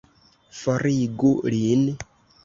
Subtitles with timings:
[0.59, 1.85] Forigu lin!